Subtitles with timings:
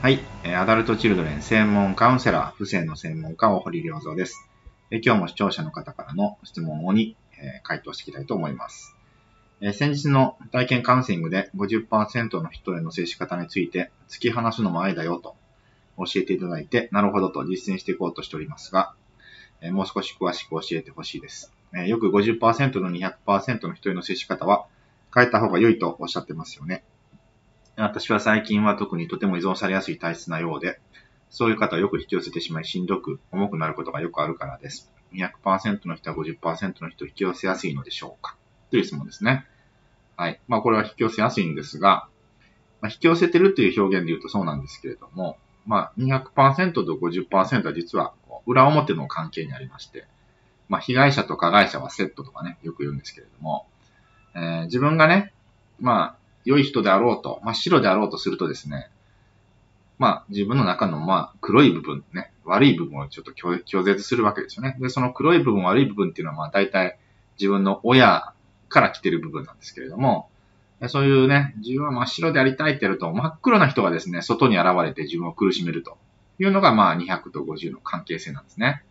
[0.00, 0.20] はい。
[0.56, 4.48] アダルトチルドレン専門カウンセラー、不正の専門家、大堀良三です。
[4.92, 7.16] 今日も視聴者の方からの質問をに
[7.64, 8.94] 回答していきたいと思います。
[9.72, 15.34] 先日の体験カウンセリングで50%の人への接し方について突き放すのも愛だよと
[15.96, 18.94] 教えていただいて、なるほどと実践していこうとしておりますが、
[19.72, 21.52] もう少し詳しく教えてほしいです。
[21.72, 24.66] よく50%の200%の人への接し方は
[25.12, 26.84] 変えた方が良いとおっしゃってますよね。
[27.80, 30.80] 私は最近は特にとても依存されやすい体質なようで、
[31.30, 34.90] そういう方はよく引き寄せてしまいしんどく重くなることがよくあるからです。
[35.12, 38.36] 200%の人は50%の人を引き寄せやすいのでしょうか
[38.70, 39.46] という質問ですね。
[40.16, 40.40] はい。
[40.48, 42.08] まあこれは引き寄せやすいんですが、
[42.80, 48.12] まあ、引き寄せてるという表現で言うとそうなんですけれども、まあ200%と50%は実は
[48.46, 50.08] 裏表の関係にありまして、
[50.68, 53.66] まあ被害者と加害者はセットとかね、よく言うんですけれども、
[54.34, 55.32] えー、自分がね、
[55.78, 58.90] まあ良い人であろうと、真っ白であろうとするとですね、
[59.98, 64.76] まあ、自分の中の、まあ、黒い部分ね、悪い部分をちょっと拒絶するわけですよね。
[64.80, 66.98] で、その黒い部分、悪い部分っていうのは、まあ、大体
[67.38, 68.32] 自分の親
[68.68, 70.30] から来てる部分なんですけれども、
[70.86, 75.98] そういうね、自分は真っ白でありたいってやると、真っ黒な人がですね、外に現れて自分を苦しめると
[76.38, 78.84] いうのが、まあ、200と50の関係性なんですね。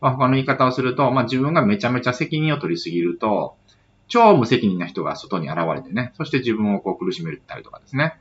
[0.00, 3.56] まあ、他の言い方をすると、まあ、自分がめちゃめちゃ責任を取りすぎると、
[4.08, 8.16] 超無責任な人が外に現れてね、そして自分をこう苦しめたりとかですね。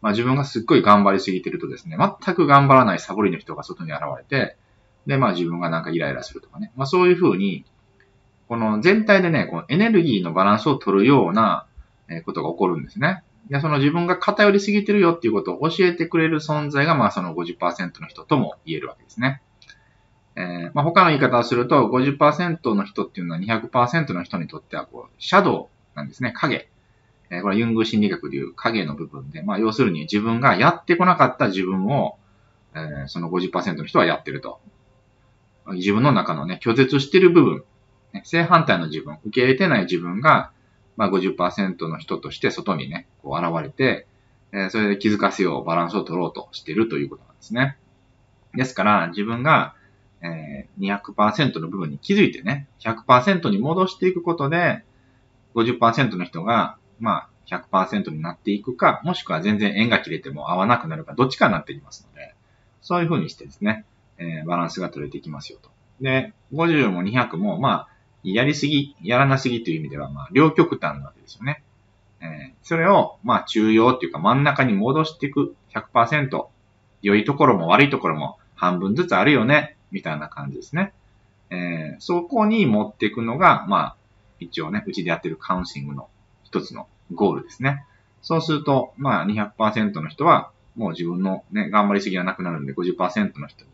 [0.00, 4.56] まあ自分がすっごい頑張りすぎてるとですね、全く頑張らないサボりの人が外に現れて、
[5.06, 6.72] で、まあ自分がなんかイライラするとかね。
[6.76, 7.64] まあそういうふうに、
[8.48, 11.66] この全体でね、このエネルギーのバランスを取るような
[12.24, 13.22] ことが起こるんですね。
[13.50, 19.42] で、その自分が偏りすぎてるよっていうことを教えてくれる存在が、まあその50%の人とも言えるわけですね。
[20.36, 26.68] えー、まあ、他の言い方をすると、50%の人っていうのは200%の人にとっては、こう、シャドウなんですね、影。
[27.30, 32.18] えー、これユング心理学でいう影の部分で、まあ、要するに自分がやってこなかった自分を、
[32.74, 34.60] えー、その50%の人はやってると。
[35.72, 37.64] 自分の中のね、拒絶してる部分、
[38.12, 40.52] ね、正反対の自分、受け入れてない自分が、
[40.96, 44.06] まあ50%の人として外にね、こう現れて、
[44.52, 47.78] えー、それで気づかせよう、バランスを取ろうとしてるということなんですね。
[48.54, 49.74] ですから、自分が
[50.26, 54.82] えー、200%の部分に気づいてね、100%に戻していくことで、
[55.54, 62.34] 50%の人が、まあ、100%になっていくか、もしくは全然縁が切れても合わなくなるか、どっちかになっていきますので、
[62.82, 63.84] そういう風にしてですね、
[64.18, 65.70] えー、バランスが取れていきますよと。
[66.00, 67.88] で、50も200も、まあ、
[68.24, 71.62] やりすぎ、やらなすぎという意味では、まあ、両極端なわけですよね。
[72.20, 76.46] えー、それを、まあ、中庸っていうか真ん中に戻していく100%、
[77.02, 79.75] 良いところも悪いところも半分ずつあるよね。
[79.90, 80.92] みたいな感じですね。
[81.50, 83.96] えー、そこに持っていくのが、まあ、
[84.40, 86.08] 一応ね、うちでやってるカウンシングの
[86.44, 87.84] 一つのゴールですね。
[88.22, 93.70] そうすると、まあ200%の人は、もう自分のね、頑張りすぎがなくなるんで50%の人に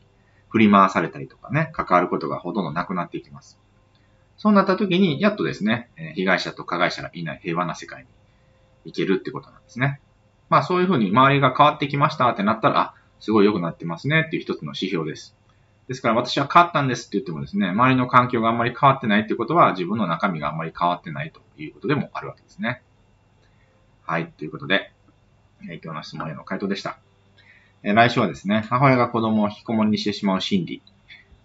[0.51, 3.59] 振り回されたりとかね、関わることがほとんどなくなっていきます。
[4.37, 8.09] そうなった時に、やっとですね、被害者と加害者がいない平和な世界に
[8.85, 10.01] 行けるってことなんですね。
[10.51, 15.35] まあそういうふうに周りが変わってきましたってなったら、あ、すごい良くなってますねっていう一つの指標です。
[15.93, 22.81] ですから私は変わったんですって言ってもですね、周りの環境があんまり変わってないってことは自分の中身があんまり変わってないということでもあるわけですね。
[24.07, 24.27] はい。
[24.27, 24.91] ということで、
[25.69, 26.99] え今日の質問への回答でした。
[27.83, 30.83] え来週はですね、母親が子供を引きこもりにしてしまう心理、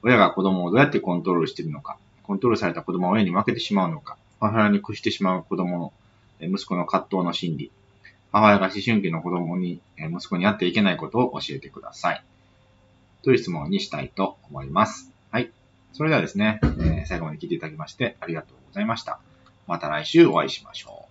[0.02, 5.94] 親が子供をどうやってコントロールしているのか、コントロールされた子供は親に負けてしまうのか、母親に屈してしまう子供の、
[6.40, 7.72] 息子の葛藤の心理、
[8.32, 12.24] 母親が思春期の子供に、息子にやっていけないことを教えてください。
[13.28, 15.12] という質問にしたいと思います。
[15.32, 15.52] はい。
[15.92, 19.20] それではですね、えー、最後まで聞いていただきましてありがとうございました。
[19.68, 21.07] また来週お会いしましょう。